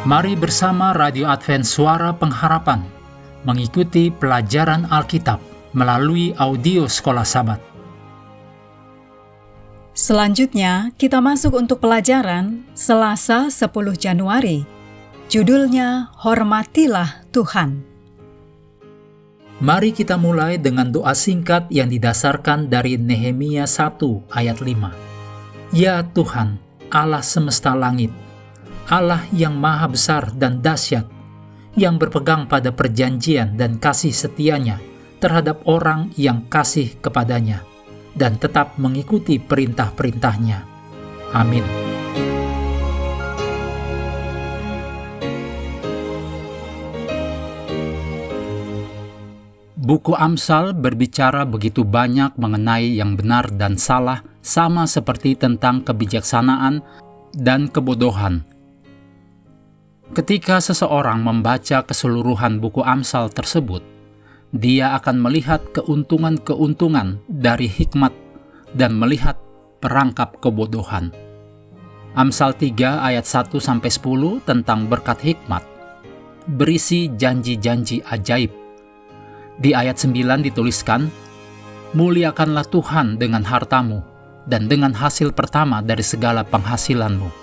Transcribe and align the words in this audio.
Mari 0.00 0.32
bersama 0.32 0.96
Radio 0.96 1.28
Advent 1.28 1.68
Suara 1.68 2.16
Pengharapan 2.16 2.80
mengikuti 3.44 4.08
pelajaran 4.08 4.88
Alkitab 4.88 5.36
melalui 5.76 6.32
audio 6.40 6.88
Sekolah 6.88 7.20
Sabat. 7.20 7.60
Selanjutnya, 9.92 10.88
kita 10.96 11.20
masuk 11.20 11.52
untuk 11.52 11.84
pelajaran 11.84 12.64
Selasa 12.72 13.52
10 13.52 13.68
Januari. 14.00 14.64
Judulnya 15.28 16.08
Hormatilah 16.16 17.28
Tuhan. 17.28 17.84
Mari 19.60 19.92
kita 19.92 20.16
mulai 20.16 20.56
dengan 20.56 20.88
doa 20.88 21.12
singkat 21.12 21.68
yang 21.68 21.92
didasarkan 21.92 22.72
dari 22.72 22.96
Nehemia 22.96 23.68
1 23.68 24.00
ayat 24.32 24.64
5. 24.64 25.76
Ya 25.76 26.00
Tuhan, 26.00 26.56
Allah 26.88 27.20
semesta 27.20 27.76
langit, 27.76 28.08
Allah 28.90 29.22
yang 29.30 29.54
maha 29.54 29.86
besar 29.86 30.34
dan 30.34 30.58
dahsyat, 30.58 31.06
yang 31.78 31.94
berpegang 31.94 32.50
pada 32.50 32.74
perjanjian 32.74 33.54
dan 33.54 33.78
kasih 33.78 34.10
setianya 34.10 34.82
terhadap 35.22 35.62
orang 35.70 36.10
yang 36.18 36.42
kasih 36.50 36.98
kepadanya, 36.98 37.62
dan 38.18 38.34
tetap 38.34 38.74
mengikuti 38.82 39.38
perintah-perintahnya. 39.38 40.66
Amin. 41.30 41.62
Buku 49.78 50.18
Amsal 50.18 50.74
berbicara 50.74 51.46
begitu 51.46 51.86
banyak 51.86 52.34
mengenai 52.34 52.98
yang 52.98 53.14
benar 53.14 53.54
dan 53.54 53.78
salah, 53.78 54.26
sama 54.42 54.90
seperti 54.90 55.38
tentang 55.38 55.86
kebijaksanaan 55.86 56.82
dan 57.38 57.70
kebodohan 57.70 58.42
Ketika 60.10 60.58
seseorang 60.58 61.22
membaca 61.22 61.86
keseluruhan 61.86 62.58
buku 62.58 62.82
Amsal 62.82 63.30
tersebut, 63.30 63.78
dia 64.50 64.98
akan 64.98 65.22
melihat 65.22 65.62
keuntungan-keuntungan 65.70 67.22
dari 67.30 67.70
hikmat 67.70 68.10
dan 68.74 68.98
melihat 68.98 69.38
perangkap 69.78 70.42
kebodohan. 70.42 71.14
Amsal 72.18 72.58
3 72.58 73.06
ayat 73.06 73.22
1 73.22 73.62
sampai 73.62 73.86
10 73.86 74.42
tentang 74.42 74.90
berkat 74.90 75.22
hikmat 75.22 75.62
berisi 76.50 77.06
janji-janji 77.14 78.02
ajaib. 78.02 78.50
Di 79.62 79.70
ayat 79.78 79.94
9 79.94 80.42
dituliskan, 80.42 81.06
"Muliakanlah 81.94 82.66
Tuhan 82.66 83.14
dengan 83.14 83.46
hartamu 83.46 84.02
dan 84.50 84.66
dengan 84.66 84.90
hasil 84.90 85.30
pertama 85.30 85.78
dari 85.78 86.02
segala 86.02 86.42
penghasilanmu." 86.42 87.39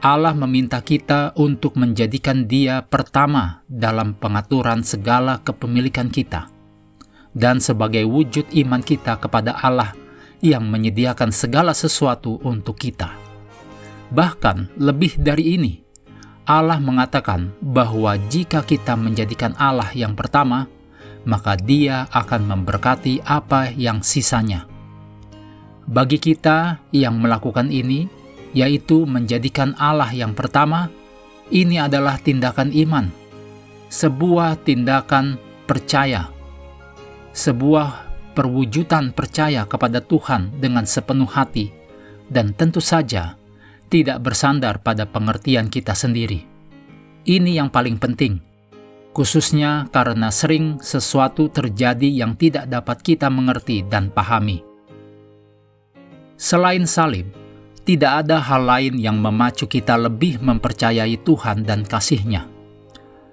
Allah 0.00 0.32
meminta 0.32 0.80
kita 0.80 1.36
untuk 1.36 1.76
menjadikan 1.76 2.48
Dia 2.48 2.80
pertama 2.80 3.60
dalam 3.68 4.16
pengaturan 4.16 4.80
segala 4.80 5.44
kepemilikan 5.44 6.08
kita, 6.08 6.48
dan 7.36 7.60
sebagai 7.60 8.08
wujud 8.08 8.48
iman 8.64 8.80
kita 8.80 9.20
kepada 9.20 9.60
Allah 9.60 9.92
yang 10.40 10.64
menyediakan 10.72 11.28
segala 11.36 11.76
sesuatu 11.76 12.40
untuk 12.40 12.80
kita. 12.80 13.12
Bahkan 14.08 14.80
lebih 14.80 15.20
dari 15.20 15.60
ini, 15.60 15.84
Allah 16.48 16.80
mengatakan 16.80 17.52
bahwa 17.60 18.16
jika 18.32 18.64
kita 18.64 18.96
menjadikan 18.96 19.52
Allah 19.60 19.92
yang 19.92 20.16
pertama, 20.16 20.64
maka 21.28 21.60
Dia 21.60 22.08
akan 22.08 22.48
memberkati 22.48 23.20
apa 23.28 23.68
yang 23.76 24.00
sisanya. 24.00 24.64
Bagi 25.84 26.16
kita 26.16 26.80
yang 26.88 27.20
melakukan 27.20 27.68
ini, 27.68 28.19
yaitu 28.56 29.06
menjadikan 29.06 29.74
Allah 29.78 30.10
yang 30.10 30.34
pertama, 30.34 30.90
ini 31.50 31.78
adalah 31.82 32.18
tindakan 32.18 32.70
iman, 32.74 33.10
sebuah 33.90 34.62
tindakan 34.62 35.38
percaya, 35.66 36.30
sebuah 37.34 38.10
perwujudan 38.34 39.10
percaya 39.10 39.66
kepada 39.66 39.98
Tuhan 40.02 40.62
dengan 40.62 40.86
sepenuh 40.86 41.26
hati, 41.26 41.74
dan 42.30 42.54
tentu 42.54 42.78
saja 42.78 43.34
tidak 43.90 44.22
bersandar 44.22 44.78
pada 44.78 45.06
pengertian 45.06 45.66
kita 45.66 45.98
sendiri. 45.98 46.46
Ini 47.26 47.58
yang 47.58 47.68
paling 47.68 47.98
penting, 47.98 48.38
khususnya 49.10 49.90
karena 49.90 50.30
sering 50.30 50.78
sesuatu 50.78 51.50
terjadi 51.50 52.06
yang 52.06 52.38
tidak 52.38 52.70
dapat 52.70 53.02
kita 53.02 53.26
mengerti 53.26 53.82
dan 53.82 54.08
pahami. 54.14 54.62
Selain 56.40 56.86
salib, 56.88 57.28
tidak 57.90 58.22
ada 58.22 58.38
hal 58.38 58.70
lain 58.70 59.02
yang 59.02 59.18
memacu 59.18 59.66
kita 59.66 59.98
lebih 59.98 60.38
mempercayai 60.38 61.18
Tuhan 61.26 61.66
dan 61.66 61.82
kasih-Nya. 61.82 62.46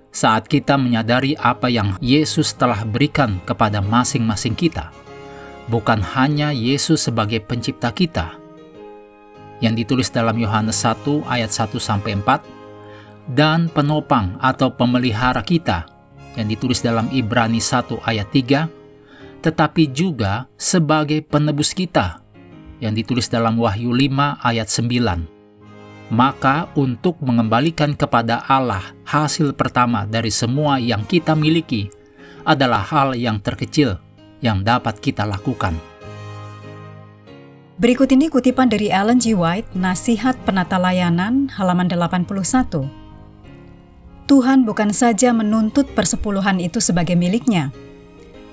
Saat 0.09 0.50
kita 0.50 0.81
menyadari 0.81 1.38
apa 1.38 1.69
yang 1.69 1.94
Yesus 2.01 2.57
telah 2.57 2.81
berikan 2.81 3.38
kepada 3.45 3.85
masing-masing 3.85 4.57
kita, 4.57 4.90
bukan 5.69 6.01
hanya 6.01 6.50
Yesus 6.50 7.06
sebagai 7.06 7.38
pencipta 7.45 7.94
kita, 7.94 8.34
yang 9.62 9.78
ditulis 9.78 10.09
dalam 10.09 10.34
Yohanes 10.41 10.81
1 10.81 11.06
ayat 11.29 11.53
1 11.53 11.78
sampai 11.78 12.18
4, 12.18 13.38
dan 13.38 13.69
penopang 13.69 14.41
atau 14.41 14.74
pemelihara 14.74 15.45
kita, 15.45 15.85
yang 16.34 16.50
ditulis 16.50 16.81
dalam 16.81 17.06
Ibrani 17.13 17.62
1 17.62 18.01
ayat 18.01 18.25
3, 18.34 18.66
tetapi 19.45 19.94
juga 19.94 20.50
sebagai 20.57 21.22
penebus 21.22 21.78
kita 21.78 22.25
yang 22.80 22.94
ditulis 22.94 23.30
dalam 23.30 23.58
Wahyu 23.58 23.94
5 23.94 24.42
ayat 24.42 24.68
9. 24.70 26.14
Maka 26.14 26.72
untuk 26.80 27.20
mengembalikan 27.20 27.92
kepada 27.92 28.48
Allah 28.48 28.96
hasil 29.04 29.52
pertama 29.58 30.08
dari 30.08 30.32
semua 30.32 30.80
yang 30.80 31.04
kita 31.04 31.36
miliki 31.36 31.92
adalah 32.48 32.80
hal 32.80 33.12
yang 33.12 33.44
terkecil 33.44 34.00
yang 34.40 34.64
dapat 34.64 35.04
kita 35.04 35.28
lakukan. 35.28 35.76
Berikut 37.78 38.10
ini 38.10 38.32
kutipan 38.32 38.74
dari 38.74 38.90
Ellen 38.90 39.22
G. 39.22 39.38
White, 39.38 39.78
Nasihat 39.78 40.34
Penata 40.48 40.82
Layanan, 40.82 41.52
halaman 41.54 41.86
81. 41.86 42.90
Tuhan 44.26 44.66
bukan 44.66 44.90
saja 44.90 45.30
menuntut 45.30 45.86
persepuluhan 45.94 46.58
itu 46.58 46.82
sebagai 46.82 47.14
miliknya, 47.14 47.70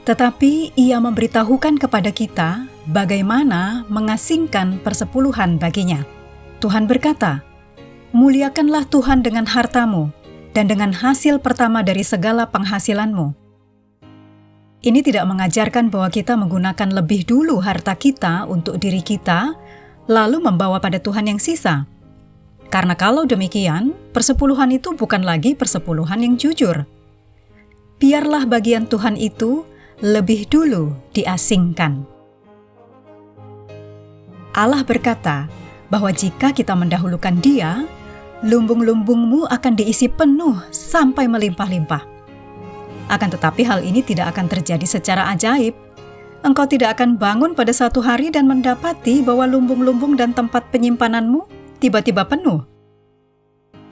tetapi 0.05 0.77
ia 0.77 1.01
memberitahukan 1.01 1.81
kepada 1.81 2.13
kita 2.13 2.69
bagaimana 2.91 3.89
mengasingkan 3.89 4.81
persepuluhan 4.83 5.57
baginya. 5.57 6.05
Tuhan 6.61 6.89
berkata, 6.89 7.45
Muliakanlah 8.15 8.87
Tuhan 8.87 9.27
dengan 9.27 9.43
hartamu 9.43 10.15
dan 10.55 10.71
dengan 10.71 10.95
hasil 10.95 11.43
pertama 11.43 11.83
dari 11.83 12.07
segala 12.07 12.47
penghasilanmu. 12.47 13.35
Ini 14.85 15.01
tidak 15.03 15.27
mengajarkan 15.27 15.91
bahwa 15.91 16.13
kita 16.13 16.39
menggunakan 16.39 16.95
lebih 16.95 17.27
dulu 17.27 17.59
harta 17.59 17.97
kita 17.99 18.47
untuk 18.47 18.79
diri 18.79 19.03
kita, 19.03 19.57
lalu 20.07 20.39
membawa 20.39 20.79
pada 20.79 21.01
Tuhan 21.03 21.27
yang 21.27 21.41
sisa. 21.41 21.89
Karena 22.71 22.95
kalau 22.95 23.27
demikian, 23.27 23.97
persepuluhan 24.15 24.71
itu 24.77 24.95
bukan 24.95 25.27
lagi 25.27 25.57
persepuluhan 25.59 26.23
yang 26.23 26.35
jujur. 26.39 26.87
Biarlah 27.99 28.47
bagian 28.47 28.87
Tuhan 28.87 29.19
itu 29.19 29.65
lebih 30.05 30.47
dulu 30.47 30.95
diasingkan. 31.17 32.14
Allah 34.55 34.87
berkata 34.87 35.51
bahwa 35.91 36.15
jika 36.15 36.55
kita 36.55 36.73
mendahulukan 36.79 37.35
Dia, 37.43 37.85
lumbung-lumbungmu 38.47 39.51
akan 39.51 39.73
diisi 39.75 40.07
penuh 40.07 40.55
sampai 40.71 41.27
melimpah-limpah. 41.27 42.03
Akan 43.11 43.29
tetapi 43.29 43.67
hal 43.67 43.85
ini 43.85 44.01
tidak 44.01 44.33
akan 44.33 44.47
terjadi 44.49 44.87
secara 44.87 45.29
ajaib. 45.35 45.77
Engkau 46.47 46.65
tidak 46.65 46.97
akan 47.01 47.19
bangun 47.19 47.53
pada 47.53 47.73
satu 47.73 48.01
hari 48.01 48.31
dan 48.31 48.47
mendapati 48.47 49.21
bahwa 49.21 49.49
lumbung-lumbung 49.49 50.15
dan 50.15 50.33
tempat 50.33 50.71
penyimpananmu 50.73 51.45
tiba-tiba 51.83 52.25
penuh. 52.25 52.63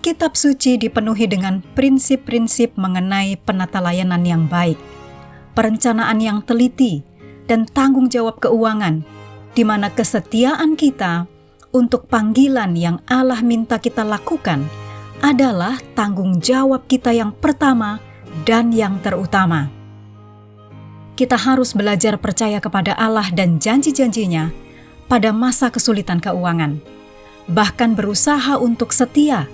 Kitab 0.01 0.35
suci 0.35 0.81
dipenuhi 0.81 1.29
dengan 1.29 1.63
prinsip-prinsip 1.75 2.75
mengenai 2.79 3.39
penata 3.39 3.79
layanan 3.79 4.25
yang 4.27 4.45
baik 4.51 4.77
perencanaan 5.53 6.19
yang 6.21 6.39
teliti, 6.43 7.05
dan 7.47 7.69
tanggung 7.69 8.09
jawab 8.09 8.41
keuangan, 8.41 9.05
di 9.53 9.63
mana 9.63 9.93
kesetiaan 9.93 10.77
kita 10.77 11.29
untuk 11.73 12.09
panggilan 12.09 12.77
yang 12.77 13.01
Allah 13.09 13.41
minta 13.41 13.81
kita 13.81 14.05
lakukan 14.05 14.65
adalah 15.25 15.79
tanggung 15.97 16.43
jawab 16.43 16.85
kita 16.91 17.15
yang 17.15 17.33
pertama 17.33 18.01
dan 18.45 18.73
yang 18.73 18.99
terutama. 19.01 19.71
Kita 21.13 21.37
harus 21.37 21.77
belajar 21.77 22.17
percaya 22.17 22.59
kepada 22.59 22.97
Allah 22.97 23.29
dan 23.31 23.61
janji-janjinya 23.61 24.51
pada 25.07 25.31
masa 25.31 25.69
kesulitan 25.69 26.19
keuangan, 26.19 26.81
bahkan 27.53 27.93
berusaha 27.93 28.57
untuk 28.57 28.91
setia, 28.97 29.45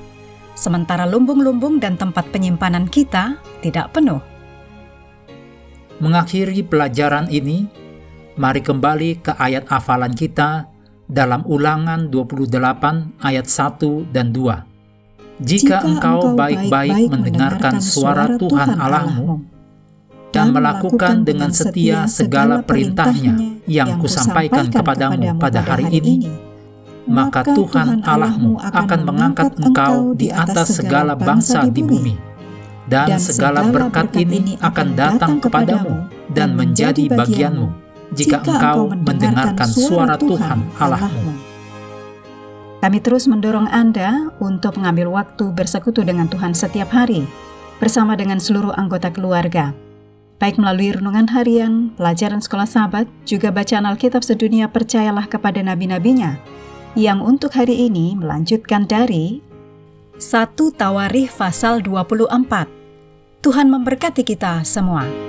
sementara 0.55 1.05
lumbung-lumbung 1.05 1.83
dan 1.83 1.99
tempat 1.99 2.31
penyimpanan 2.31 2.87
kita 2.87 3.37
tidak 3.59 3.91
penuh. 3.91 4.23
Mengakhiri 5.99 6.63
pelajaran 6.63 7.27
ini, 7.27 7.67
mari 8.39 8.63
kembali 8.63 9.19
ke 9.19 9.35
ayat 9.35 9.67
hafalan 9.67 10.15
kita 10.15 10.71
dalam 11.11 11.43
ulangan 11.51 12.07
28 12.07 13.19
ayat 13.19 13.47
1 13.51 14.15
dan 14.15 14.31
2. 14.31 15.43
Jika 15.43 15.83
engkau 15.83 16.39
baik-baik 16.39 17.11
mendengarkan 17.11 17.83
suara 17.83 18.39
Tuhan 18.39 18.79
Allahmu 18.79 19.43
dan 20.31 20.55
melakukan 20.55 21.27
dengan 21.27 21.51
setia 21.51 22.07
segala 22.07 22.63
perintahnya 22.63 23.59
yang 23.67 23.99
kusampaikan 23.99 24.71
kepadamu 24.71 25.35
pada 25.43 25.59
hari 25.59 25.99
ini, 25.99 26.31
maka 27.11 27.43
Tuhan 27.43 28.07
Allahmu 28.07 28.63
akan 28.63 29.01
mengangkat 29.03 29.51
engkau 29.59 30.15
di 30.15 30.31
atas 30.31 30.79
segala 30.79 31.19
bangsa 31.19 31.67
di 31.67 31.83
bumi, 31.83 32.15
dan 32.87 33.19
segala 33.19 33.67
berkat 33.67 34.15
ini 34.15 34.55
akan 34.63 34.89
datang 34.95 35.43
kepadamu 35.43 36.07
dan 36.31 36.55
menjadi 36.55 37.11
bagianmu 37.11 37.88
jika 38.19 38.43
engkau 38.43 38.91
mendengarkan 38.91 39.69
suara 39.71 40.19
Tuhan 40.19 40.59
Allahmu. 40.83 41.33
Kami 42.79 42.99
terus 43.03 43.27
mendorong 43.27 43.67
Anda 43.71 44.31
untuk 44.39 44.79
mengambil 44.79 45.11
waktu 45.11 45.51
bersekutu 45.51 46.07
dengan 46.07 46.31
Tuhan 46.31 46.55
setiap 46.55 46.95
hari, 46.95 47.27
bersama 47.83 48.15
dengan 48.15 48.39
seluruh 48.39 48.71
anggota 48.75 49.11
keluarga, 49.11 49.75
baik 50.39 50.63
melalui 50.63 50.95
renungan 50.95 51.27
harian, 51.31 51.91
pelajaran 51.99 52.39
sekolah 52.39 52.71
sahabat, 52.71 53.11
juga 53.27 53.51
bacaan 53.51 53.87
Alkitab 53.87 54.23
sedunia 54.23 54.71
percayalah 54.71 55.27
kepada 55.27 55.59
nabi-nabinya, 55.59 56.39
yang 56.95 57.19
untuk 57.19 57.55
hari 57.59 57.91
ini 57.91 58.15
melanjutkan 58.15 58.87
dari 58.87 59.43
1 60.19 60.55
Tawarikh 60.55 61.35
pasal 61.35 61.83
24. 61.83 62.67
Tuhan 63.43 63.71
memberkati 63.71 64.23
kita 64.27 64.67
semua. 64.67 65.28